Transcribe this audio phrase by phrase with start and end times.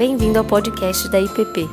[0.00, 1.68] Bem-vindo ao podcast da IPP.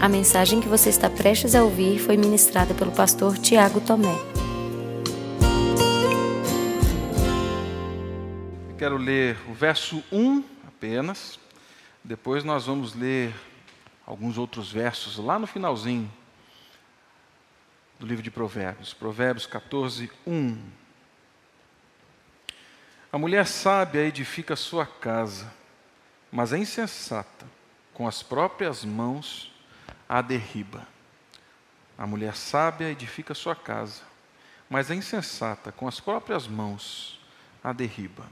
[0.00, 4.14] A mensagem que você está prestes a ouvir foi ministrada pelo pastor Tiago Tomé.
[8.78, 11.38] Quero ler o verso 1 apenas,
[12.02, 13.34] depois nós vamos ler
[14.06, 16.10] alguns outros versos lá no finalzinho
[18.00, 20.81] do livro de Provérbios, Provérbios 14, 1.
[23.12, 25.52] A mulher sábia edifica sua casa,
[26.30, 27.44] mas a insensata,
[27.92, 29.52] com as próprias mãos,
[30.08, 30.88] a derriba.
[31.98, 34.00] A mulher sábia edifica sua casa,
[34.70, 37.20] mas a insensata, com as próprias mãos,
[37.62, 38.24] a derriba.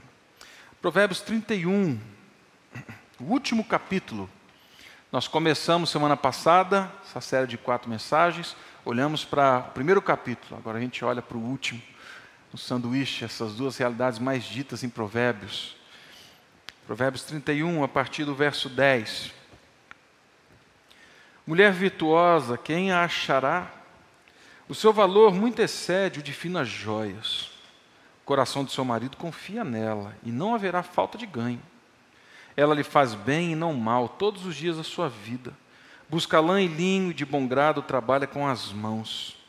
[0.81, 1.99] Provérbios 31,
[3.19, 4.27] o último capítulo.
[5.11, 10.79] Nós começamos semana passada, essa série de quatro mensagens, olhamos para o primeiro capítulo, agora
[10.79, 11.79] a gente olha para o último,
[12.51, 15.75] no sanduíche, essas duas realidades mais ditas em Provérbios.
[16.85, 19.31] Provérbios 31, a partir do verso 10.
[21.47, 23.71] Mulher virtuosa, quem a achará?
[24.67, 27.51] O seu valor muito excede o de finas joias.
[28.21, 31.61] O coração do seu marido confia nela, e não haverá falta de ganho.
[32.55, 35.53] Ela lhe faz bem e não mal todos os dias da sua vida.
[36.09, 39.40] Busca lã e linho e de bom grado trabalha com as mãos.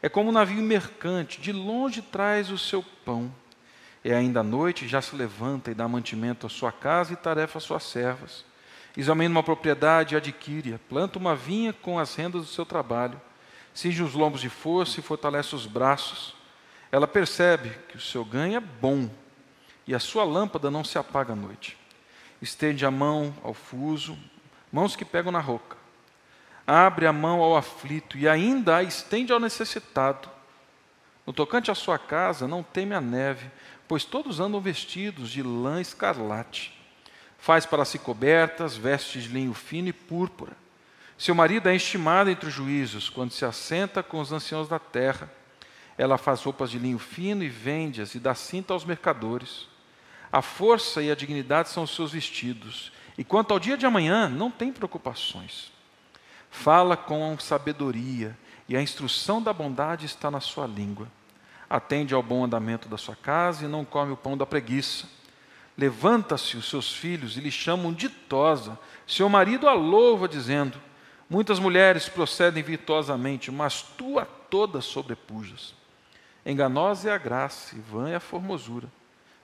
[0.00, 3.32] É como um navio mercante, de longe traz o seu pão.
[4.04, 7.58] É ainda à noite, já se levanta e dá mantimento à sua casa e tarefa
[7.58, 8.44] às suas servas.
[8.96, 10.78] Examina uma propriedade e adquire-a.
[10.88, 13.20] Planta uma vinha com as rendas do seu trabalho.
[13.74, 16.34] Cinge os lombos de força e fortalece os braços.
[16.90, 19.10] Ela percebe que o seu ganho é bom
[19.86, 21.76] e a sua lâmpada não se apaga à noite.
[22.40, 24.16] Estende a mão ao fuso,
[24.72, 25.77] mãos que pegam na roca
[26.70, 30.28] abre a mão ao aflito e ainda a estende ao necessitado.
[31.26, 33.50] No tocante à sua casa, não teme a neve,
[33.88, 36.78] pois todos andam vestidos de lã escarlate.
[37.38, 40.52] Faz para si cobertas, vestes de linho fino e púrpura.
[41.16, 45.32] Seu marido é estimado entre os juízos, quando se assenta com os anciãos da terra.
[45.96, 49.66] Ela faz roupas de linho fino e vende-as e dá cinta aos mercadores.
[50.30, 54.28] A força e a dignidade são os seus vestidos, e quanto ao dia de amanhã,
[54.28, 55.77] não tem preocupações.
[56.50, 58.36] Fala com sabedoria,
[58.68, 61.08] e a instrução da bondade está na sua língua.
[61.68, 65.06] Atende ao bom andamento da sua casa e não come o pão da preguiça.
[65.76, 68.78] Levanta-se os seus filhos e lhe chamam ditosa.
[69.06, 70.78] Seu marido a louva, dizendo:
[71.28, 75.74] Muitas mulheres procedem virtuosamente, mas tu a todas sobrepujas.
[76.44, 78.88] Enganosa é a graça e vã é a formosura,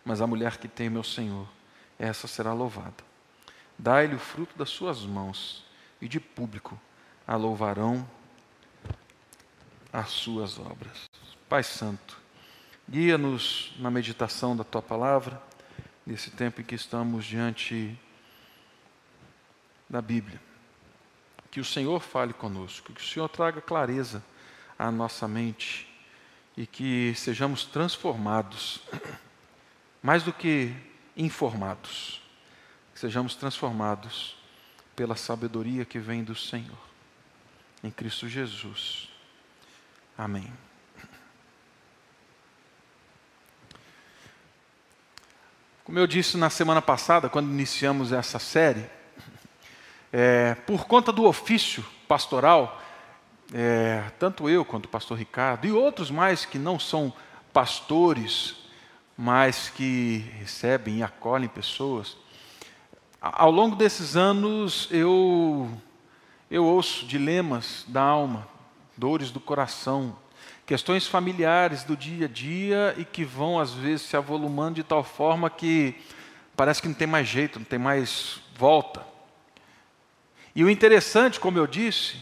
[0.05, 1.47] mas a mulher que tem meu Senhor,
[1.99, 3.05] essa será louvada.
[3.79, 5.63] Dai-lhe o fruto das suas mãos,
[6.01, 6.79] e de público
[7.27, 8.09] a louvarão
[9.93, 11.09] as suas obras.
[11.49, 12.19] Pai Santo,
[12.89, 15.41] guia-nos na meditação da tua palavra,
[16.07, 17.99] nesse tempo em que estamos diante
[19.89, 20.41] da Bíblia.
[21.51, 24.23] Que o Senhor fale conosco, que o Senhor traga clareza
[24.79, 25.89] à nossa mente
[26.57, 28.83] e que sejamos transformados,
[30.03, 30.75] mais do que
[31.17, 32.21] informados,
[32.93, 34.37] que sejamos transformados
[34.95, 36.94] pela sabedoria que vem do Senhor
[37.85, 39.11] em Cristo Jesus.
[40.17, 40.51] Amém.
[45.85, 48.87] Como eu disse na semana passada, quando iniciamos essa série,
[50.11, 52.81] é, por conta do ofício pastoral,
[53.53, 57.13] é, tanto eu quanto o pastor Ricardo e outros mais que não são
[57.53, 58.57] pastores,
[59.15, 62.17] mas que recebem e acolhem pessoas,
[63.21, 65.71] ao longo desses anos eu
[66.55, 68.47] eu ouço dilemas da alma,
[68.97, 70.17] dores do coração,
[70.65, 75.03] questões familiares do dia a dia e que vão, às vezes, se avolumando de tal
[75.03, 75.97] forma que
[76.57, 79.05] parece que não tem mais jeito, não tem mais volta.
[80.55, 82.19] E o interessante, como eu disse,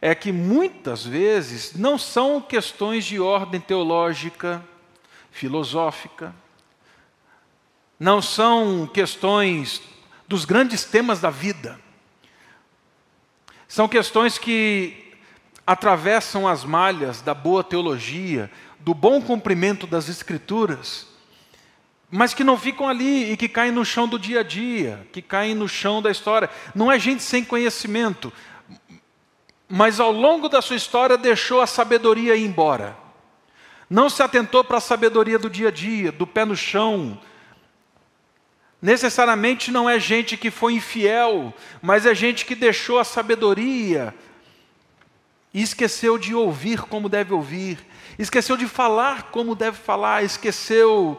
[0.00, 4.64] é que muitas vezes não são questões de ordem teológica,
[5.30, 6.34] filosófica,
[8.00, 9.82] não são questões
[10.26, 11.78] dos grandes temas da vida.
[13.74, 15.12] São questões que
[15.66, 18.48] atravessam as malhas da boa teologia,
[18.78, 21.08] do bom cumprimento das Escrituras,
[22.08, 25.20] mas que não ficam ali e que caem no chão do dia a dia, que
[25.20, 26.48] caem no chão da história.
[26.72, 28.32] Não é gente sem conhecimento,
[29.68, 32.96] mas ao longo da sua história deixou a sabedoria ir embora.
[33.90, 37.18] Não se atentou para a sabedoria do dia a dia, do pé no chão,
[38.84, 44.14] necessariamente não é gente que foi infiel, mas é gente que deixou a sabedoria
[45.54, 47.78] e esqueceu de ouvir como deve ouvir,
[48.18, 51.18] esqueceu de falar como deve falar, esqueceu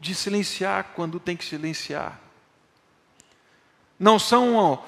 [0.00, 2.20] de silenciar quando tem que silenciar.
[3.98, 4.80] Não são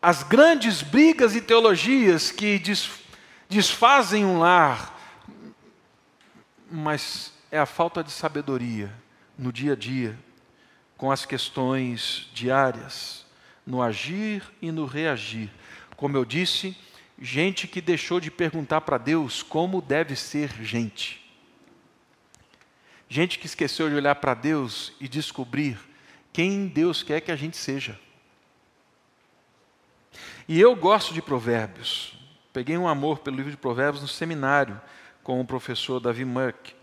[0.00, 2.62] as grandes brigas e teologias que
[3.48, 4.96] desfazem um lar,
[6.70, 8.94] mas é a falta de sabedoria
[9.36, 10.16] no dia a dia,
[11.00, 13.24] com as questões diárias,
[13.64, 15.50] no agir e no reagir.
[15.96, 16.76] Como eu disse,
[17.18, 21.18] gente que deixou de perguntar para Deus como deve ser gente.
[23.08, 25.78] Gente que esqueceu de olhar para Deus e descobrir
[26.34, 27.98] quem Deus quer que a gente seja.
[30.46, 32.12] E eu gosto de provérbios.
[32.52, 34.78] Peguei um amor pelo livro de provérbios no seminário
[35.22, 36.74] com o professor Davi Merck.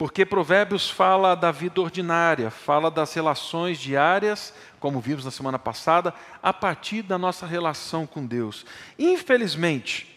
[0.00, 6.14] Porque Provérbios fala da vida ordinária, fala das relações diárias, como vimos na semana passada,
[6.42, 8.64] a partir da nossa relação com Deus.
[8.98, 10.08] Infelizmente,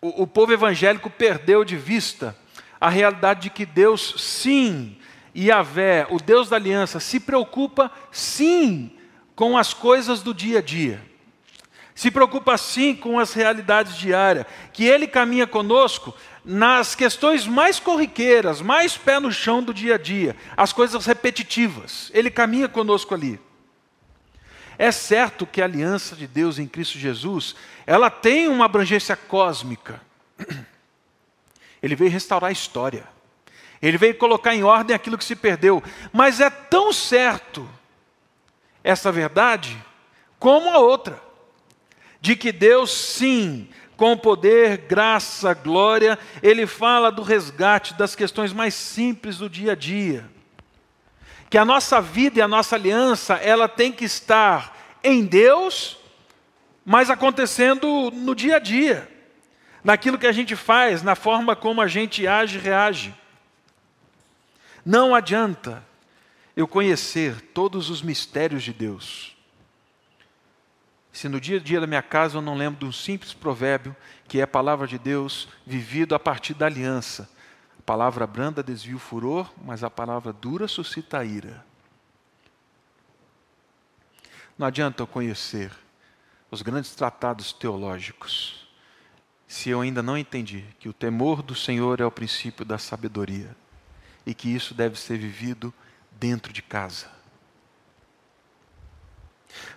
[0.00, 2.34] o, o povo evangélico perdeu de vista
[2.80, 4.96] a realidade de que Deus, sim,
[5.36, 8.96] Yahvé, o Deus da aliança, se preocupa, sim,
[9.36, 10.98] com as coisas do dia a dia.
[11.94, 14.46] Se preocupa, sim, com as realidades diárias.
[14.72, 16.14] Que Ele caminha conosco
[16.44, 22.10] nas questões mais corriqueiras, mais pé no chão do dia a dia, as coisas repetitivas.
[22.12, 23.40] Ele caminha conosco ali.
[24.76, 27.54] É certo que a aliança de Deus em Cristo Jesus,
[27.86, 30.00] ela tem uma abrangência cósmica.
[31.82, 33.06] Ele veio restaurar a história.
[33.80, 35.82] Ele veio colocar em ordem aquilo que se perdeu.
[36.12, 37.68] Mas é tão certo
[38.82, 39.76] essa verdade
[40.38, 41.22] como a outra,
[42.20, 48.74] de que Deus sim com poder, graça, glória, ele fala do resgate das questões mais
[48.74, 50.28] simples do dia a dia.
[51.48, 55.98] Que a nossa vida e a nossa aliança, ela tem que estar em Deus,
[56.84, 59.08] mas acontecendo no dia a dia,
[59.82, 63.14] naquilo que a gente faz, na forma como a gente age e reage.
[64.84, 65.84] Não adianta
[66.56, 69.33] eu conhecer todos os mistérios de Deus
[71.14, 73.94] se no dia a dia da minha casa eu não lembro de um simples provérbio,
[74.26, 77.30] que é a palavra de Deus vivido a partir da aliança.
[77.78, 81.64] A palavra branda desvia o furor, mas a palavra dura suscita a ira.
[84.58, 85.70] Não adianta eu conhecer
[86.50, 88.68] os grandes tratados teológicos,
[89.46, 93.56] se eu ainda não entendi que o temor do Senhor é o princípio da sabedoria
[94.26, 95.72] e que isso deve ser vivido
[96.10, 97.13] dentro de casa.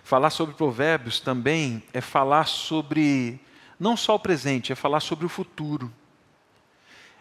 [0.02, 3.40] Falar sobre provérbios também é falar sobre
[3.78, 5.92] não só o presente, é falar sobre o futuro.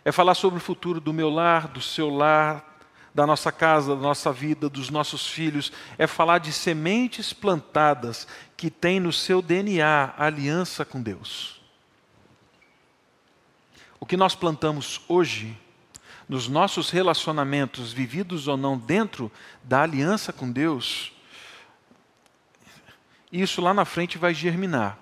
[0.03, 2.77] É falar sobre o futuro do meu lar, do seu lar,
[3.13, 5.71] da nossa casa, da nossa vida, dos nossos filhos.
[5.97, 11.61] É falar de sementes plantadas que têm no seu DNA aliança com Deus.
[13.99, 15.57] O que nós plantamos hoje,
[16.29, 19.31] nos nossos relacionamentos, vividos ou não dentro
[19.63, 21.11] da aliança com Deus,
[23.31, 24.97] isso lá na frente vai germinar.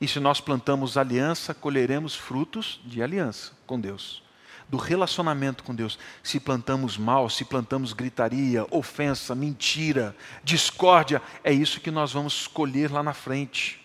[0.00, 4.22] E se nós plantamos aliança, colheremos frutos de aliança com Deus,
[4.68, 5.98] do relacionamento com Deus.
[6.22, 12.90] Se plantamos mal, se plantamos gritaria, ofensa, mentira, discórdia, é isso que nós vamos colher
[12.90, 13.78] lá na frente.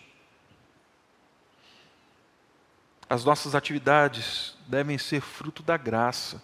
[3.08, 6.42] As nossas atividades devem ser fruto da graça,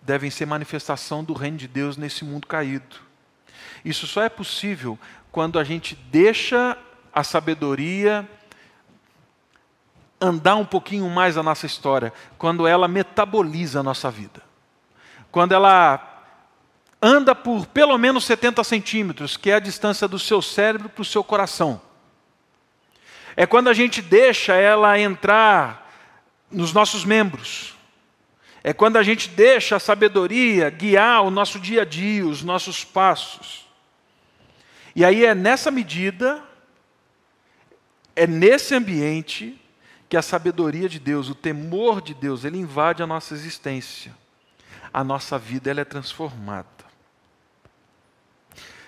[0.00, 3.05] devem ser manifestação do reino de Deus nesse mundo caído.
[3.86, 4.98] Isso só é possível
[5.30, 6.76] quando a gente deixa
[7.14, 8.28] a sabedoria
[10.20, 14.42] andar um pouquinho mais a nossa história, quando ela metaboliza a nossa vida.
[15.30, 16.24] Quando ela
[17.00, 21.04] anda por pelo menos 70 centímetros, que é a distância do seu cérebro para o
[21.04, 21.80] seu coração.
[23.36, 25.88] É quando a gente deixa ela entrar
[26.50, 27.76] nos nossos membros.
[28.64, 32.82] É quando a gente deixa a sabedoria guiar o nosso dia a dia, os nossos
[32.82, 33.65] passos.
[34.96, 36.42] E aí é nessa medida,
[38.16, 39.60] é nesse ambiente,
[40.08, 44.16] que a sabedoria de Deus, o temor de Deus, ele invade a nossa existência.
[44.90, 46.66] A nossa vida ela é transformada.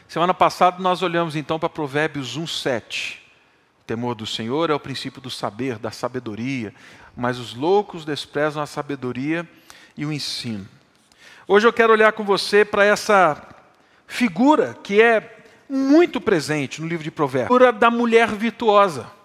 [0.09, 3.19] Semana passada nós olhamos então para Provérbios 1:7.
[3.83, 6.75] O temor do Senhor é o princípio do saber, da sabedoria,
[7.15, 9.47] mas os loucos desprezam a sabedoria
[9.95, 10.67] e o ensino.
[11.47, 13.47] Hoje eu quero olhar com você para essa
[14.07, 15.38] figura que é
[15.69, 17.47] muito presente no livro de Provérbios.
[17.47, 19.19] A figura da mulher virtuosa.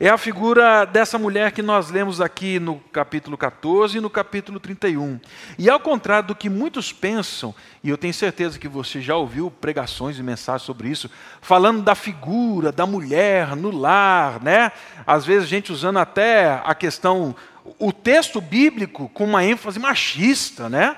[0.00, 4.60] É a figura dessa mulher que nós lemos aqui no capítulo 14 e no capítulo
[4.60, 5.18] 31.
[5.58, 7.52] E ao contrário do que muitos pensam,
[7.82, 11.96] e eu tenho certeza que você já ouviu pregações e mensagens sobre isso, falando da
[11.96, 14.70] figura da mulher no lar, né?
[15.04, 17.34] Às vezes a gente usando até a questão
[17.76, 20.96] o texto bíblico com uma ênfase machista, né?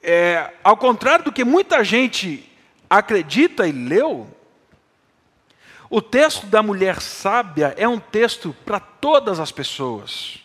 [0.00, 2.51] É, ao contrário do que muita gente
[2.98, 4.28] acredita e leu,
[5.88, 10.38] o texto da mulher sábia é um texto para todas as pessoas.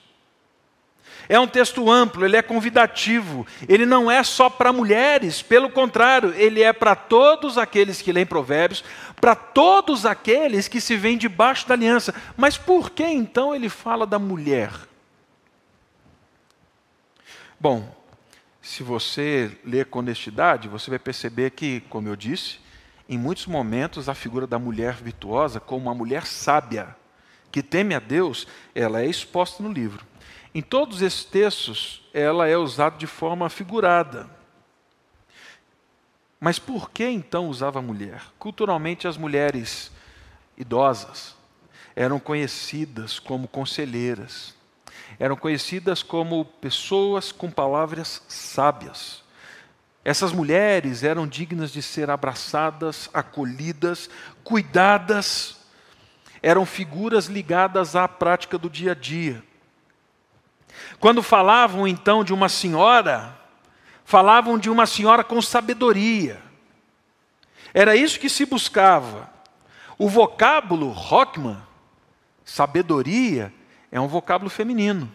[1.29, 6.33] É um texto amplo, ele é convidativo, ele não é só para mulheres, pelo contrário,
[6.35, 8.81] ele é para todos aqueles que leem Provérbios,
[9.19, 12.15] para todos aqueles que se veem debaixo da aliança.
[12.37, 14.71] Mas por que então ele fala da mulher?
[17.59, 17.96] Bom,
[18.67, 22.59] se você ler com honestidade, você vai perceber que, como eu disse,
[23.07, 26.93] em muitos momentos a figura da mulher virtuosa, como uma mulher sábia,
[27.49, 28.45] que teme a Deus,
[28.75, 30.05] ela é exposta no livro.
[30.53, 34.29] Em todos esses textos, ela é usada de forma figurada.
[36.37, 38.21] Mas por que então usava a mulher?
[38.37, 39.93] Culturalmente, as mulheres
[40.57, 41.37] idosas
[41.95, 44.56] eram conhecidas como conselheiras,
[45.19, 49.23] eram conhecidas como pessoas com palavras sábias.
[50.05, 54.09] Essas mulheres eram dignas de ser abraçadas, acolhidas,
[54.43, 55.57] cuidadas,
[56.41, 59.43] eram figuras ligadas à prática do dia a dia.
[60.99, 63.35] Quando falavam então de uma senhora,
[64.05, 66.41] falavam de uma senhora com sabedoria.
[67.73, 69.29] Era isso que se buscava.
[69.97, 71.57] O vocábulo Rockman,
[72.45, 73.53] sabedoria,
[73.97, 75.11] é um vocábulo feminino.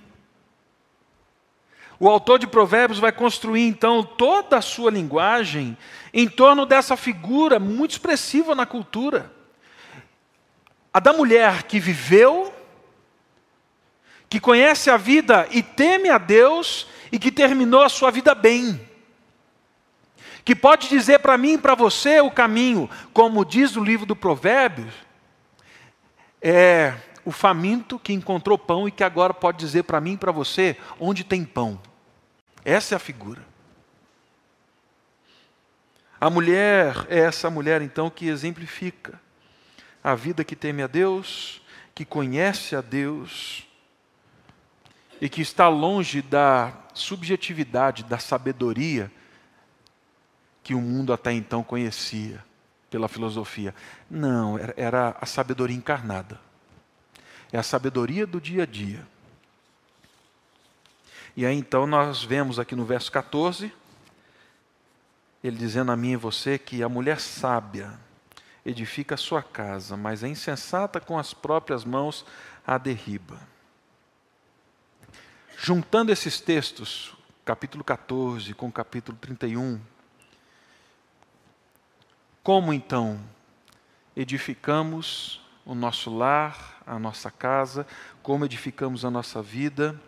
[1.98, 5.76] O autor de Provérbios vai construir então toda a sua linguagem
[6.12, 9.32] em torno dessa figura muito expressiva na cultura.
[10.92, 12.52] A da mulher que viveu
[14.28, 18.80] que conhece a vida e teme a Deus e que terminou a sua vida bem.
[20.42, 24.16] Que pode dizer para mim e para você o caminho, como diz o livro do
[24.16, 24.94] Provérbios,
[26.40, 30.32] é o faminto que encontrou pão e que agora pode dizer para mim e para
[30.32, 31.80] você onde tem pão.
[32.64, 33.42] Essa é a figura.
[36.20, 39.20] A mulher é essa mulher então que exemplifica
[40.02, 41.60] a vida que teme a Deus,
[41.94, 43.66] que conhece a Deus
[45.20, 49.10] e que está longe da subjetividade, da sabedoria
[50.62, 52.44] que o mundo até então conhecia
[52.90, 53.74] pela filosofia.
[54.08, 56.38] Não, era a sabedoria encarnada.
[57.52, 59.06] É a sabedoria do dia a dia.
[61.37, 63.73] E aí então nós vemos aqui no verso 14,
[65.42, 67.99] ele dizendo a mim e você que a mulher sábia
[68.64, 72.25] edifica a sua casa, mas a insensata com as próprias mãos
[72.66, 73.38] a derriba.
[75.59, 79.80] Juntando esses textos, capítulo 14 com capítulo 31,
[82.42, 83.21] como então
[84.14, 87.86] edificamos o nosso lar, a nossa casa,
[88.22, 90.00] como edificamos a nossa vida,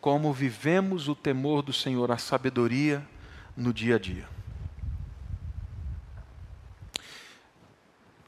[0.00, 3.06] como vivemos o temor do Senhor, a sabedoria
[3.56, 4.28] no dia a dia.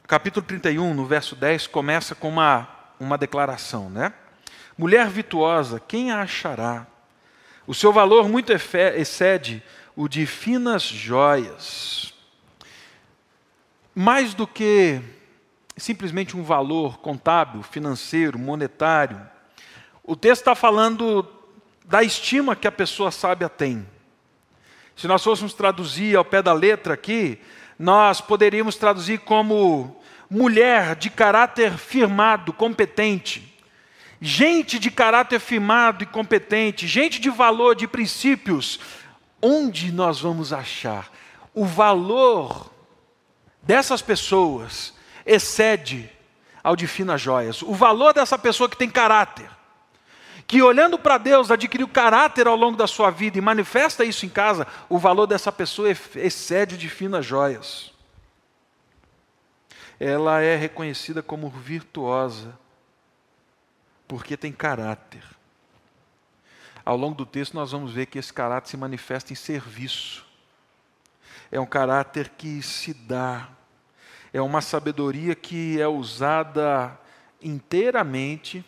[0.07, 2.69] Capítulo 31, no verso 10, começa com uma,
[2.99, 4.13] uma declaração, né?
[4.77, 6.87] Mulher virtuosa, quem a achará?
[7.67, 9.63] O seu valor muito excede
[9.95, 12.15] o de finas joias.
[13.95, 15.03] Mais do que
[15.79, 19.21] simplesmente um valor contábil, financeiro, monetário,
[20.03, 21.27] o texto está falando
[21.85, 23.87] da estima que a pessoa sábia tem.
[24.97, 27.41] Se nós fôssemos traduzir ao pé da letra aqui,
[27.79, 33.49] nós poderíamos traduzir como mulher de caráter firmado, competente
[34.21, 38.81] gente de caráter firmado e competente, gente de valor, de princípios,
[39.41, 41.11] onde nós vamos achar?
[41.55, 42.71] O valor
[43.63, 44.95] dessas pessoas
[45.29, 46.11] excede
[46.65, 47.63] ao de finas joias.
[47.63, 49.49] O valor dessa pessoa que tem caráter,
[50.47, 54.31] que olhando para Deus adquiriu caráter ao longo da sua vida e manifesta isso em
[54.31, 57.93] casa, o valor dessa pessoa excede de finas joias.
[60.01, 62.59] Ela é reconhecida como virtuosa
[64.07, 65.23] porque tem caráter.
[66.83, 70.25] Ao longo do texto, nós vamos ver que esse caráter se manifesta em serviço.
[71.53, 73.49] É um caráter que se dá,
[74.33, 76.99] é uma sabedoria que é usada
[77.43, 78.65] inteiramente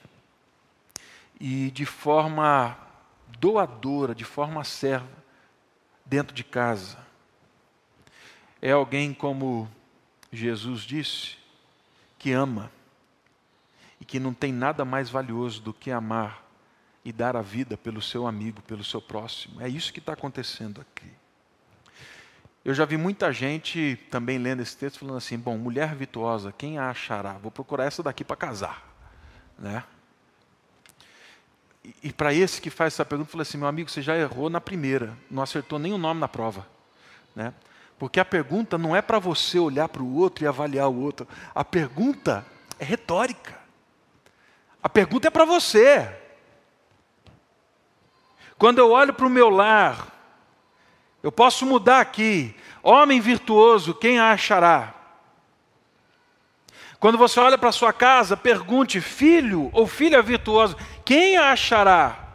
[1.38, 2.76] e de forma
[3.38, 5.08] doadora, de forma serva,
[6.04, 6.98] dentro de casa.
[8.60, 9.68] É alguém, como
[10.32, 11.36] Jesus disse,
[12.18, 12.70] que ama
[14.00, 16.44] e que não tem nada mais valioso do que amar
[17.04, 19.60] e dar a vida pelo seu amigo, pelo seu próximo.
[19.60, 21.19] É isso que está acontecendo aqui.
[22.64, 26.78] Eu já vi muita gente também lendo esse texto falando assim: bom, mulher virtuosa, quem
[26.78, 27.32] a achará?
[27.34, 28.84] Vou procurar essa daqui para casar.
[29.58, 29.82] Né?
[31.82, 34.16] E, e para esse que faz essa pergunta, eu falei assim: meu amigo, você já
[34.16, 36.66] errou na primeira, não acertou nenhum nome na prova.
[37.34, 37.54] Né?
[37.98, 41.26] Porque a pergunta não é para você olhar para o outro e avaliar o outro.
[41.54, 42.44] A pergunta
[42.78, 43.58] é retórica.
[44.82, 46.10] A pergunta é para você.
[48.58, 50.19] Quando eu olho para o meu lar,
[51.22, 52.54] eu posso mudar aqui.
[52.82, 54.94] Homem virtuoso, quem a achará?
[56.98, 62.28] Quando você olha para sua casa, pergunte: filho ou filha virtuosa, quem a achará?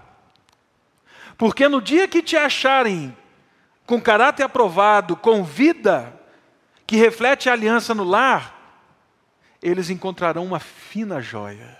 [1.37, 3.15] Porque no dia que te acharem
[3.85, 6.19] com caráter aprovado, com vida,
[6.87, 8.55] que reflete a aliança no lar,
[9.61, 11.77] eles encontrarão uma fina joia.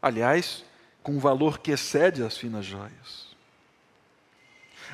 [0.00, 0.64] Aliás,
[1.02, 3.33] com um valor que excede as finas joias.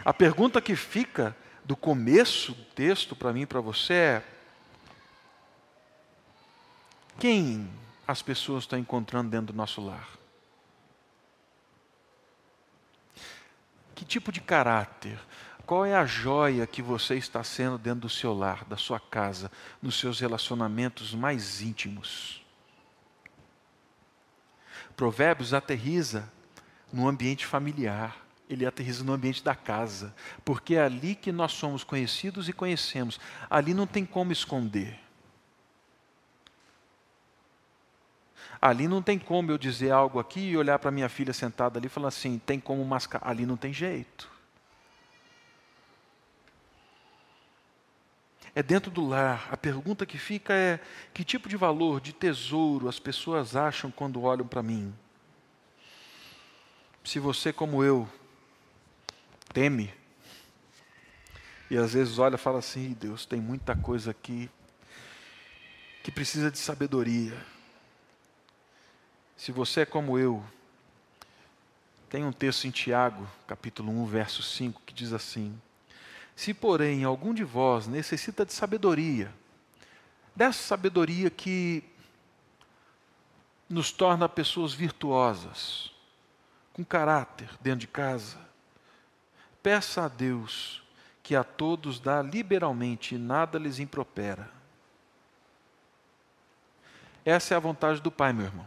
[0.05, 4.25] A pergunta que fica do começo do texto para mim e para você é:
[7.19, 7.71] quem
[8.07, 10.09] as pessoas estão encontrando dentro do nosso lar?
[13.95, 15.19] Que tipo de caráter?
[15.67, 19.53] Qual é a joia que você está sendo dentro do seu lar, da sua casa,
[19.81, 22.45] nos seus relacionamentos mais íntimos?
[24.97, 26.29] Provérbios aterriza
[26.93, 28.17] no ambiente familiar,
[28.51, 30.13] ele aterriza no ambiente da casa,
[30.45, 34.99] porque é ali que nós somos conhecidos e conhecemos, ali não tem como esconder.
[38.61, 41.87] Ali não tem como eu dizer algo aqui e olhar para minha filha sentada ali
[41.87, 43.23] e falar assim: tem como mascar.
[43.25, 44.31] Ali não tem jeito.
[48.55, 49.49] É dentro do lar.
[49.51, 50.79] A pergunta que fica é:
[51.15, 54.93] que tipo de valor, de tesouro as pessoas acham quando olham para mim?
[57.03, 58.07] Se você, como eu,
[59.53, 59.93] teme,
[61.71, 64.51] e às vezes olha e fala assim: Deus, tem muita coisa aqui
[66.03, 67.37] que precisa de sabedoria.
[69.37, 70.45] Se você é como eu,
[72.09, 75.61] tem um texto em Tiago, capítulo 1, verso 5, que diz assim:
[76.35, 79.33] Se, porém, algum de vós necessita de sabedoria,
[80.35, 81.85] dessa sabedoria que
[83.69, 85.93] nos torna pessoas virtuosas,
[86.73, 88.50] com caráter dentro de casa,
[89.63, 90.83] peça a Deus
[91.23, 94.51] que a todos dá liberalmente e nada lhes impropera.
[97.25, 98.67] Essa é a vontade do Pai, meu irmão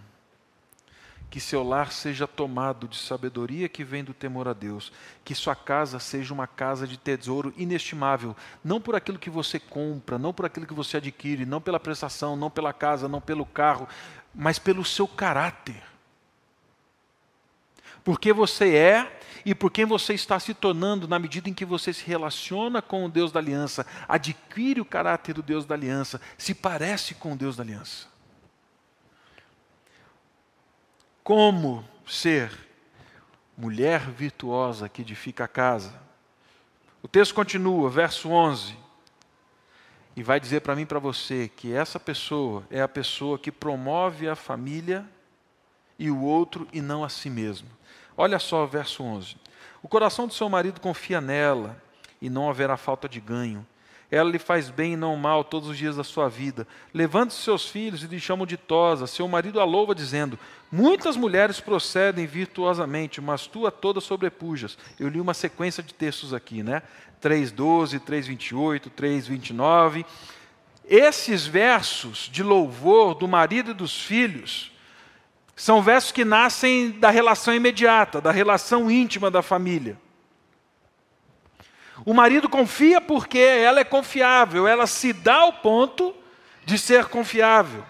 [1.34, 4.94] que seu lar seja tomado de sabedoria que vem do temor a Deus,
[5.26, 10.20] que sua casa seja uma casa de tesouro inestimável, não por aquilo que você compra,
[10.20, 13.88] não por aquilo que você adquire, não pela prestação, não pela casa, não pelo carro,
[14.32, 15.82] mas pelo seu caráter.
[18.04, 21.92] Porque você é e por quem você está se tornando na medida em que você
[21.92, 26.54] se relaciona com o Deus da aliança, adquire o caráter do Deus da aliança, se
[26.54, 28.14] parece com o Deus da aliança
[31.24, 32.52] como ser
[33.58, 35.94] mulher virtuosa que edifica a casa.
[37.02, 38.76] O texto continua, verso 11,
[40.16, 43.52] e vai dizer para mim e para você que essa pessoa é a pessoa que
[43.52, 45.06] promove a família
[45.98, 47.70] e o outro e não a si mesmo.
[48.16, 49.36] Olha só o verso 11.
[49.82, 51.82] O coração do seu marido confia nela
[52.22, 53.66] e não haverá falta de ganho.
[54.10, 56.68] Ela lhe faz bem e não mal todos os dias da sua vida.
[56.94, 59.08] Levante seus filhos e lhe chamam ditosa.
[59.08, 60.38] Seu marido a louva, dizendo:
[60.72, 64.78] Muitas mulheres procedem virtuosamente, mas tu a todas sobrepujas.
[65.00, 66.84] Eu li uma sequência de textos aqui, né?
[67.24, 70.06] 3,12, 3,28, 3,29.
[70.86, 74.73] Esses versos de louvor do marido e dos filhos
[75.56, 79.98] são versos que nascem da relação imediata, da relação íntima da família.
[82.06, 86.14] O marido confia porque ela é confiável, ela se dá ao ponto
[86.66, 87.86] de ser confiável.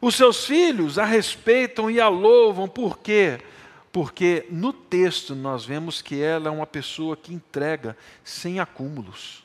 [0.00, 3.40] Os seus filhos a respeitam e a louvam, por quê?
[3.92, 9.44] Porque no texto nós vemos que ela é uma pessoa que entrega sem acúmulos.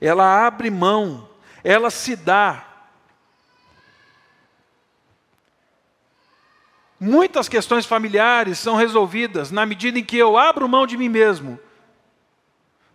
[0.00, 1.28] Ela abre mão,
[1.64, 2.65] ela se dá.
[6.98, 11.60] Muitas questões familiares são resolvidas na medida em que eu abro mão de mim mesmo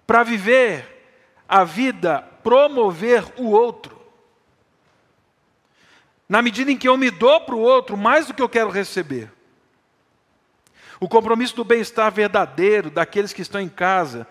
[0.07, 1.01] para viver
[1.47, 4.01] a vida, promover o outro.
[6.27, 8.69] Na medida em que eu me dou para o outro mais do que eu quero
[8.69, 9.31] receber.
[10.99, 14.27] O compromisso do bem-estar verdadeiro daqueles que estão em casa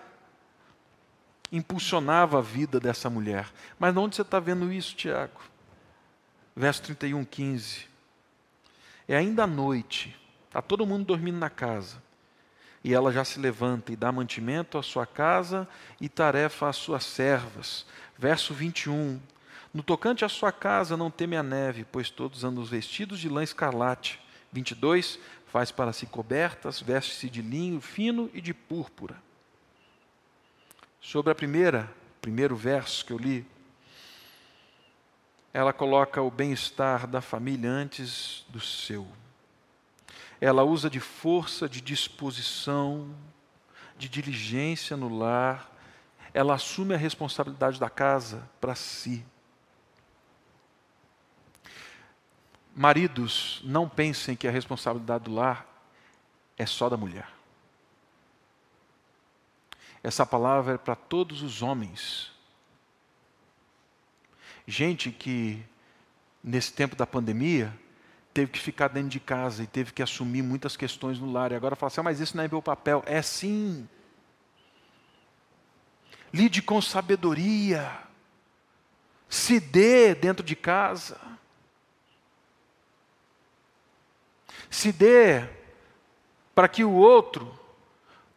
[1.51, 3.47] impulsionava a vida dessa mulher.
[3.77, 5.41] Mas onde você está vendo isso, Tiago?
[6.55, 7.90] Verso 31, 15.
[9.11, 12.01] É ainda à noite, está todo mundo dormindo na casa
[12.81, 15.67] e ela já se levanta e dá mantimento à sua casa
[15.99, 17.85] e tarefa às suas servas.
[18.17, 19.19] Verso 21.
[19.73, 23.43] No tocante à sua casa, não teme a neve, pois todos andam vestidos de lã
[23.43, 24.17] escarlate.
[24.53, 29.21] 22, faz para si cobertas, veste-se de linho fino e de púrpura.
[31.01, 33.45] Sobre a primeira, primeiro verso que eu li,
[35.53, 39.07] ela coloca o bem-estar da família antes do seu.
[40.39, 43.13] Ela usa de força, de disposição,
[43.97, 45.69] de diligência no lar.
[46.33, 49.25] Ela assume a responsabilidade da casa para si.
[52.73, 55.67] Maridos, não pensem que a responsabilidade do lar
[56.57, 57.27] é só da mulher.
[60.01, 62.31] Essa palavra é para todos os homens.
[64.67, 65.61] Gente que,
[66.43, 67.73] nesse tempo da pandemia,
[68.33, 71.51] teve que ficar dentro de casa e teve que assumir muitas questões no lar.
[71.51, 73.03] E agora fala assim: ah, mas isso não é meu papel.
[73.05, 73.87] É sim.
[76.33, 77.91] Lide com sabedoria.
[79.29, 81.19] Se dê dentro de casa.
[84.69, 85.47] Se dê
[86.55, 87.59] para que o outro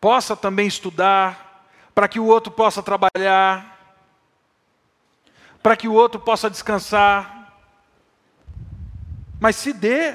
[0.00, 3.73] possa também estudar, para que o outro possa trabalhar,
[5.64, 7.34] para que o outro possa descansar
[9.44, 10.14] mas se dê.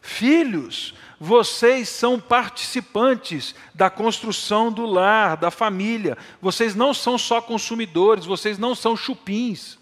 [0.00, 6.16] Filhos, vocês são participantes da construção do lar, da família.
[6.40, 9.78] Vocês não são só consumidores, vocês não são chupins.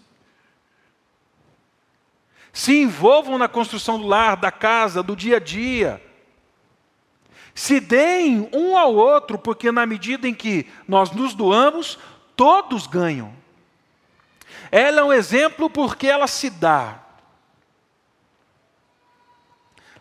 [2.51, 6.03] Se envolvam na construção do lar, da casa, do dia a dia.
[7.55, 11.97] Se deem um ao outro, porque na medida em que nós nos doamos,
[12.35, 13.46] todos ganham.
[14.71, 17.03] Ela é um exemplo porque ela se dá.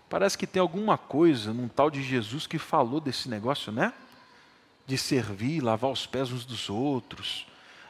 [0.09, 3.93] Parece que tem alguma coisa num tal de Jesus que falou desse negócio, né?
[4.87, 7.47] De servir, lavar os pés uns dos outros,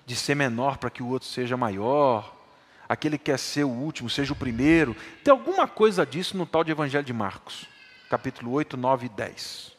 [0.07, 2.35] de ser menor para que o outro seja maior,
[2.89, 4.97] aquele que quer ser o último, seja o primeiro.
[5.23, 7.67] Tem alguma coisa disso no tal de Evangelho de Marcos,
[8.09, 9.77] capítulo 8, 9 e 10.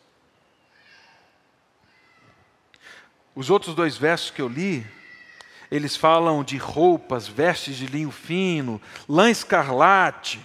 [3.34, 4.86] Os outros dois versos que eu li,
[5.70, 10.40] eles falam de roupas, vestes de linho fino, lã escarlate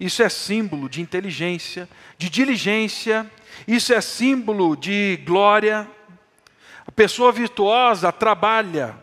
[0.00, 3.30] isso é símbolo de inteligência, de diligência,
[3.68, 5.86] isso é símbolo de glória.
[6.86, 8.98] A pessoa virtuosa trabalha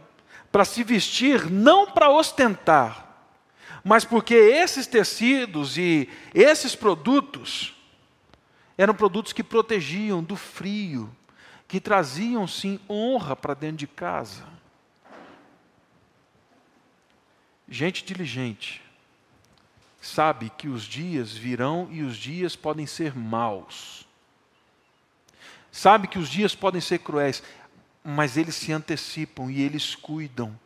[0.51, 3.05] para se vestir não para ostentar,
[3.83, 7.75] mas porque esses tecidos e esses produtos
[8.75, 11.15] eram produtos que protegiam do frio,
[11.67, 14.56] que traziam sim honra para dentro de casa.
[17.69, 18.81] Gente diligente
[20.01, 24.07] sabe que os dias virão e os dias podem ser maus.
[25.71, 27.43] Sabe que os dias podem ser cruéis,
[28.03, 30.57] mas eles se antecipam e eles cuidam.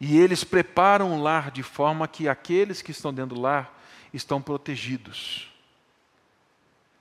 [0.00, 3.80] E eles preparam o lar de forma que aqueles que estão dentro do lar
[4.12, 5.50] estão protegidos.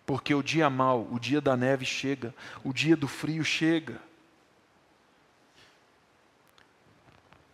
[0.06, 2.34] Porque o dia mau, o dia da neve chega,
[2.64, 4.00] o dia do frio chega.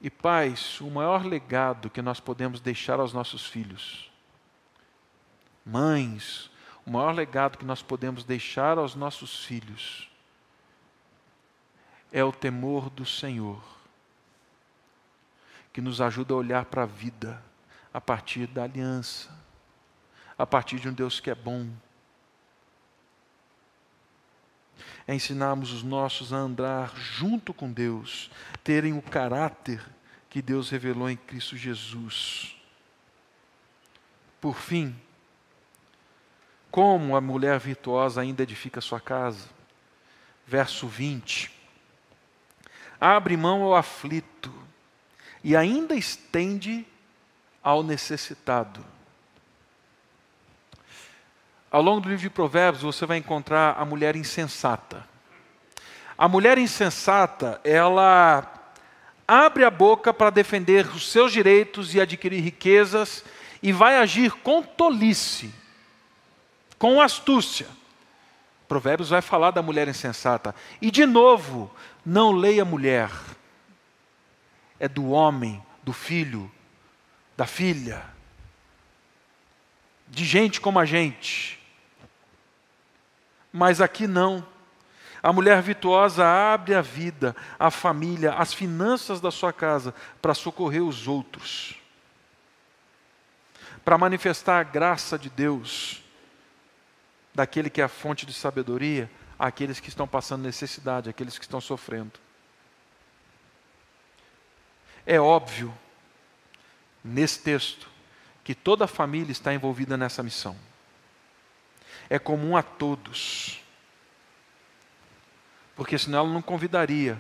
[0.02, 4.12] E pais, o maior legado que nós podemos deixar aos nossos filhos,
[5.64, 6.50] mães,
[6.86, 10.10] o maior legado que nós podemos deixar aos nossos filhos
[12.12, 13.64] é o temor do Senhor,
[15.72, 17.42] que nos ajuda a olhar para a vida
[17.94, 19.30] a partir da aliança,
[20.36, 21.70] a partir de um Deus que é bom.
[25.08, 28.30] É ensinarmos os nossos a andar junto com Deus,
[28.64, 29.84] terem o caráter
[30.30, 32.56] que Deus revelou em Cristo Jesus.
[34.40, 34.96] Por fim,
[36.72, 39.50] como a mulher virtuosa ainda edifica sua casa?
[40.48, 41.52] Verso 20.
[43.00, 44.54] Abre mão ao aflito
[45.44, 46.88] e ainda estende
[47.62, 48.84] ao necessitado.
[51.72, 55.08] Ao longo do livro de Provérbios, você vai encontrar a mulher insensata.
[56.18, 58.46] A mulher insensata, ela
[59.26, 63.24] abre a boca para defender os seus direitos e adquirir riquezas
[63.64, 65.54] e vai agir com tolice,
[66.78, 67.68] com astúcia.
[68.68, 70.54] Provérbios vai falar da mulher insensata.
[70.82, 71.74] E de novo,
[72.06, 73.10] não leia mulher.
[74.78, 76.52] É do homem, do filho,
[77.38, 78.04] da filha,
[80.06, 81.61] de gente como a gente.
[83.52, 84.46] Mas aqui não.
[85.24, 90.84] A mulher virtuosa abre a vida, a família, as finanças da sua casa para socorrer
[90.84, 91.76] os outros,
[93.86, 96.04] para manifestar a graça de Deus,
[97.36, 101.62] daquele que é a fonte de sabedoria, àqueles que estão passando necessidade, àqueles que estão
[101.62, 102.14] sofrendo.
[105.06, 105.72] É óbvio,
[107.04, 107.88] nesse texto,
[108.44, 110.56] que toda a família está envolvida nessa missão.
[112.12, 113.62] É comum a todos.
[115.78, 117.18] Porque senão ela não convidaria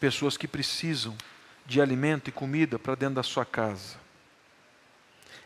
[0.00, 1.14] pessoas que precisam
[1.66, 3.96] de alimento e comida para dentro da sua casa.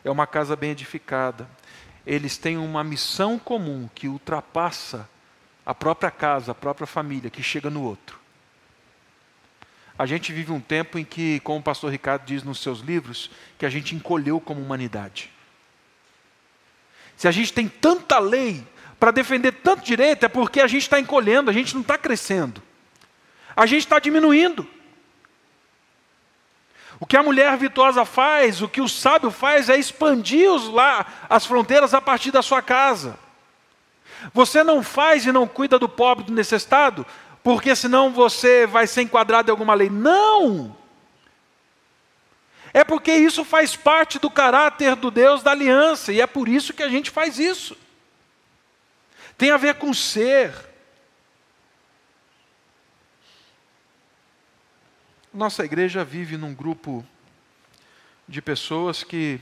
[0.01, 1.45] É uma casa bem edificada.
[2.07, 5.09] Eles têm uma missão comum que ultrapassa
[5.65, 8.17] a própria casa, a própria família, que chega no outro.
[9.97, 13.29] A gente vive um tempo em que, como o pastor Ricardo diz nos seus livros,
[13.57, 15.29] que a gente encolheu como humanidade.
[17.19, 18.65] Se a gente tem tanta lei
[18.97, 22.63] para defender tanto direito, é porque a gente está encolhendo, a gente não está crescendo.
[23.53, 24.65] A gente está diminuindo.
[26.97, 31.05] O que a mulher virtuosa faz, o que o sábio faz, é expandir os lá,
[31.29, 33.19] as fronteiras a partir da sua casa.
[34.33, 37.05] Você não faz e não cuida do pobre, do necessitado,
[37.43, 39.89] porque senão você vai ser enquadrado em alguma lei.
[39.89, 40.73] Não!
[42.73, 46.73] É porque isso faz parte do caráter do Deus da aliança, e é por isso
[46.73, 47.77] que a gente faz isso.
[49.37, 50.53] Tem a ver com ser.
[55.33, 57.05] Nossa igreja vive num grupo
[58.27, 59.39] de pessoas que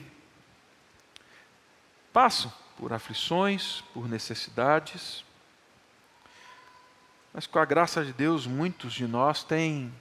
[2.14, 5.26] passam por aflições, por necessidades,
[7.34, 9.94] mas com a graça de Deus, muitos de nós têm,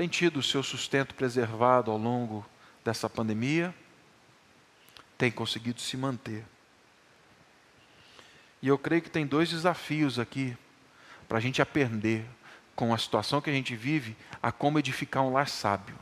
[0.00, 2.46] têm tido o seu sustento preservado ao longo
[2.82, 3.74] dessa pandemia,
[5.18, 6.42] têm conseguido se manter.
[8.62, 10.56] E eu creio que tem dois desafios aqui
[11.28, 12.24] para a gente aprender
[12.74, 15.98] com a situação que a gente vive a como edificar um lar sábio.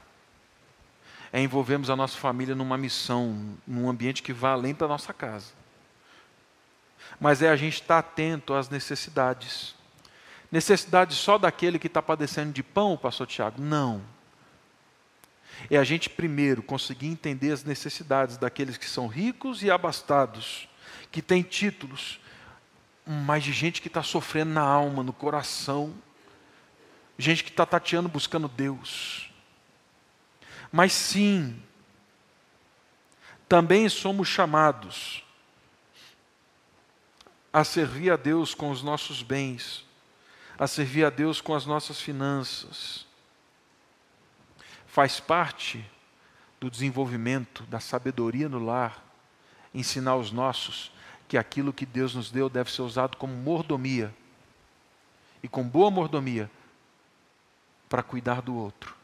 [1.33, 5.59] É envolvermos a nossa família numa missão, num ambiente que vá além da nossa casa
[7.19, 9.75] mas é a gente estar atento às necessidades.
[10.51, 13.61] Necessidade só daquele que está padecendo de pão, pastor Tiago?
[13.61, 14.03] Não.
[15.71, 20.69] É a gente primeiro conseguir entender as necessidades daqueles que são ricos e abastados,
[21.11, 22.21] que têm títulos,
[23.05, 25.95] mas de gente que está sofrendo na alma, no coração,
[27.19, 29.31] gente que está tateando buscando Deus.
[30.71, 31.61] Mas sim,
[33.49, 35.25] também somos chamados
[37.53, 39.88] a servir a Deus com os nossos bens,
[40.59, 43.07] a servir a Deus com as nossas finanças.
[44.87, 45.85] Faz parte
[46.59, 49.05] do desenvolvimento da sabedoria no lar,
[49.73, 50.91] ensinar os nossos
[51.29, 54.13] que aquilo que Deus nos deu deve ser usado como mordomia,
[55.43, 56.51] e com boa mordomia,
[57.89, 58.97] para cuidar do outro.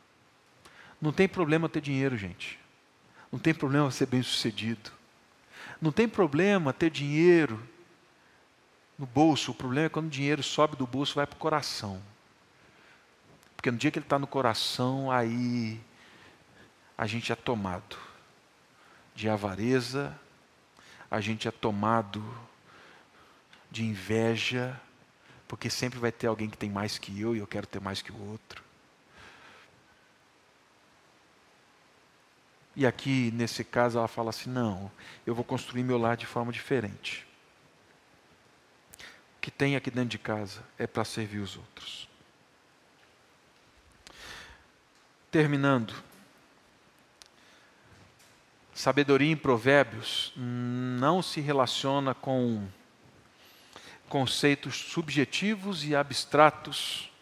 [1.00, 2.58] Não tem problema ter dinheiro, gente.
[3.30, 4.90] Não tem problema ser bem sucedido.
[5.80, 7.62] Não tem problema ter dinheiro
[8.98, 9.52] no bolso.
[9.52, 12.00] O problema é quando o dinheiro sobe do bolso e vai para o coração.
[13.56, 15.80] Porque no dia que ele está no coração, aí
[16.96, 17.96] a gente é tomado
[19.14, 20.16] de avareza,
[21.10, 22.22] a gente é tomado
[23.70, 24.78] de inveja,
[25.48, 28.02] porque sempre vai ter alguém que tem mais que eu e eu quero ter mais
[28.02, 28.62] que o outro.
[32.76, 34.90] E aqui, nesse caso, ela fala assim: não,
[35.24, 37.24] eu vou construir meu lar de forma diferente
[39.44, 42.08] que tem aqui dentro de casa é para servir os outros.
[45.30, 45.92] Terminando,
[48.72, 52.66] sabedoria em provérbios não se relaciona com
[54.08, 57.12] conceitos subjetivos e abstratos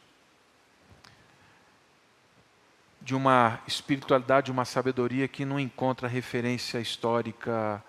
[3.01, 7.83] de uma espiritualidade, de uma sabedoria que não encontra referência histórica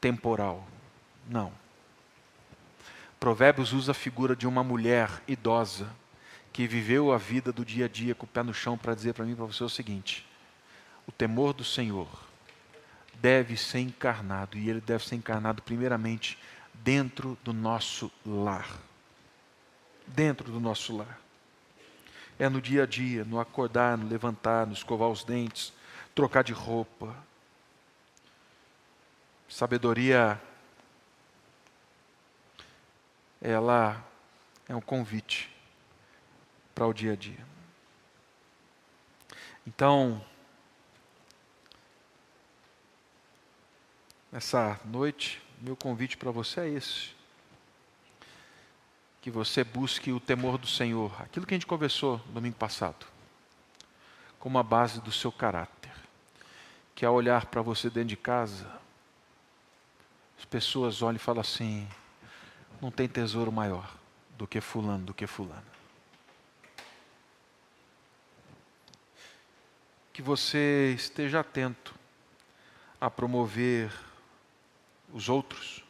[0.00, 0.66] temporal.
[1.28, 1.59] Não.
[3.20, 5.94] Provérbios usa a figura de uma mulher idosa
[6.54, 9.12] que viveu a vida do dia a dia com o pé no chão para dizer
[9.12, 10.26] para mim e para você o seguinte:
[11.06, 12.08] o temor do Senhor
[13.16, 16.38] deve ser encarnado e ele deve ser encarnado primeiramente
[16.72, 18.66] dentro do nosso lar.
[20.06, 21.20] Dentro do nosso lar.
[22.38, 25.74] É no dia a dia, no acordar, no levantar, no escovar os dentes,
[26.14, 27.14] trocar de roupa.
[29.46, 30.40] Sabedoria
[33.40, 34.04] ela
[34.68, 35.50] é um convite
[36.74, 37.44] para o dia a dia.
[39.66, 40.24] Então,
[44.30, 47.10] nessa noite, meu convite para você é esse.
[49.20, 53.06] Que você busque o temor do Senhor, aquilo que a gente conversou domingo passado,
[54.38, 55.92] como a base do seu caráter.
[56.94, 58.66] Que ao olhar para você dentro de casa,
[60.38, 61.86] as pessoas olham e falam assim:
[62.80, 63.94] não tem tesouro maior
[64.36, 65.66] do que fulano, do que fulano.
[70.12, 71.94] Que você esteja atento
[73.00, 73.92] a promover
[75.12, 75.84] os outros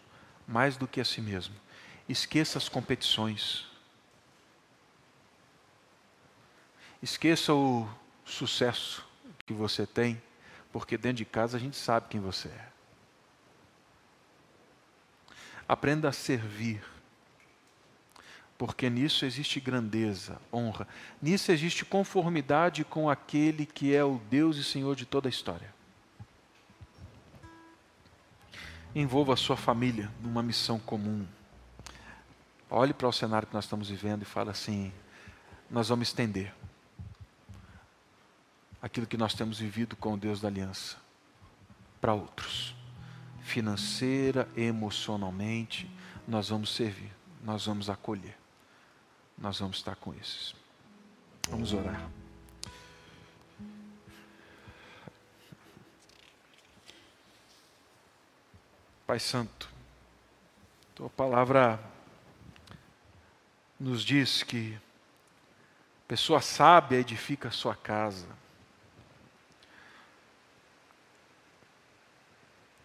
[0.46, 1.54] mais do que a si mesmo.
[2.08, 3.66] Esqueça as competições.
[7.02, 7.88] Esqueça o
[8.24, 9.06] sucesso
[9.46, 10.20] que você tem,
[10.72, 12.79] porque dentro de casa a gente sabe quem você é.
[15.70, 16.82] Aprenda a servir,
[18.58, 20.84] porque nisso existe grandeza, honra,
[21.22, 25.72] nisso existe conformidade com aquele que é o Deus e Senhor de toda a história.
[28.92, 31.24] Envolva a sua família numa missão comum.
[32.68, 34.92] Olhe para o cenário que nós estamos vivendo e fale assim:
[35.70, 36.52] nós vamos estender
[38.82, 40.96] aquilo que nós temos vivido com o Deus da aliança
[42.00, 42.79] para outros.
[43.42, 45.90] Financeira, emocionalmente,
[46.26, 47.10] nós vamos servir,
[47.42, 48.36] nós vamos acolher,
[49.36, 50.54] nós vamos estar com esses.
[51.48, 52.08] Vamos orar.
[59.06, 59.68] Pai Santo,
[60.94, 61.80] tua palavra
[63.80, 64.78] nos diz que
[66.06, 68.28] pessoa sábia edifica a sua casa.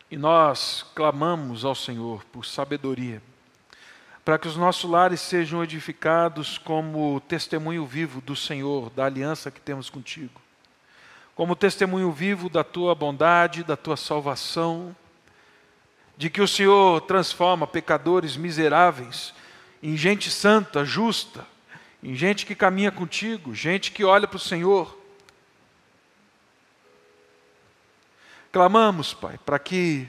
[0.09, 3.21] E nós clamamos ao Senhor por sabedoria,
[4.23, 9.59] para que os nossos lares sejam edificados como testemunho vivo do Senhor, da aliança que
[9.59, 10.41] temos contigo,
[11.35, 14.95] como testemunho vivo da tua bondade, da tua salvação
[16.17, 19.33] de que o Senhor transforma pecadores miseráveis
[19.83, 21.45] em gente santa, justa,
[22.01, 24.97] em gente que caminha contigo, gente que olha para o Senhor.
[28.55, 30.07] Clamamos, Pai, para que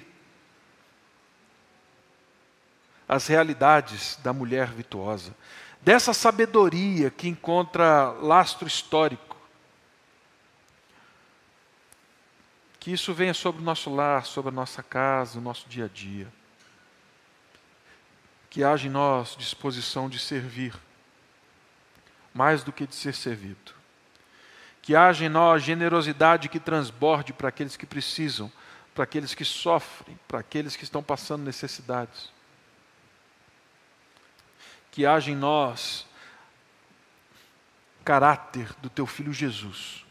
[3.09, 5.35] as realidades da mulher virtuosa,
[5.83, 9.37] dessa sabedoria que encontra lastro histórico,
[12.79, 15.89] Que isso venha sobre o nosso lar, sobre a nossa casa, o nosso dia a
[15.89, 16.33] dia.
[18.49, 20.73] Que haja em nós disposição de servir,
[22.33, 23.76] mais do que de ser servido.
[24.87, 28.53] Que haja em nós generosidade que transborde para aqueles que precisam,
[28.95, 32.31] para aqueles que sofrem, para aqueles que estão passando necessidades.
[34.93, 36.07] Que haja em nós
[38.05, 40.07] caráter do teu filho Jesus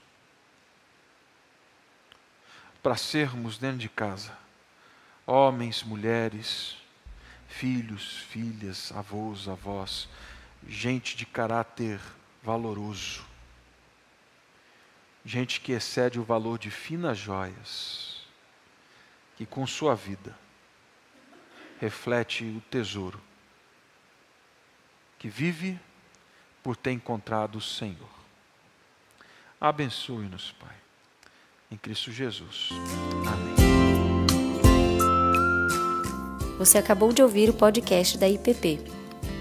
[2.83, 4.37] para sermos dentro de casa
[5.25, 6.75] homens, mulheres,
[7.47, 10.09] filhos, filhas, avós, avós,
[10.67, 12.01] gente de caráter
[12.43, 13.25] valoroso,
[15.25, 18.25] gente que excede o valor de finas joias,
[19.35, 20.37] que com sua vida
[21.79, 23.21] reflete o tesouro,
[25.17, 25.79] que vive
[26.63, 28.09] por ter encontrado o Senhor.
[29.59, 30.85] Abençoe-nos, Pai
[31.71, 32.69] em Cristo Jesus.
[33.27, 33.55] Amém.
[36.57, 38.79] Você acabou de ouvir o podcast da IPP.